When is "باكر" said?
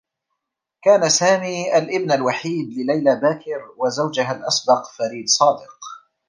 3.15-3.71